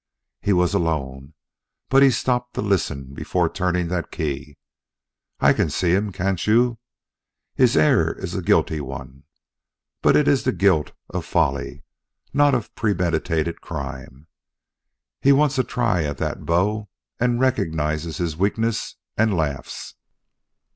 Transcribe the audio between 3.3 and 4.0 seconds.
turning